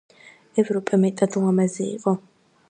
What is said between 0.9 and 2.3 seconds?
მეტად ლამაზი იყო.